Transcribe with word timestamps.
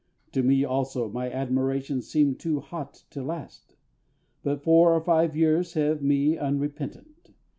To 0.31 0.41
me 0.41 0.63
also 0.63 1.07
my 1.11 1.31
admiration 1.31 2.01
seemed 2.01 2.39
too 2.39 2.59
hot 2.59 3.03
to 3.11 3.21
last; 3.21 3.75
but 4.41 4.63
four 4.63 4.95
or 4.95 5.01
five 5.01 5.35
years 5.35 5.75
leave 5.75 6.01
me 6.01 6.39
unrepentant. 6.39 7.35